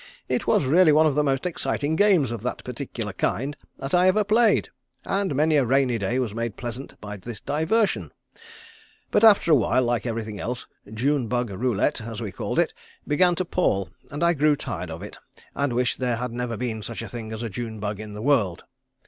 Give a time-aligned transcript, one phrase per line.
[0.27, 4.07] It was really one of the most exciting games of that particular kind that I
[4.07, 4.69] ever played,
[5.05, 8.11] and many a rainy day was made pleasant by this diversion.
[9.11, 12.73] "But after awhile like everything else June bug Roulette as we called it
[13.07, 15.19] began to pall and I grew tired of it
[15.53, 18.23] and wished there never had been such a thing as a June bug in the
[18.23, 18.63] world.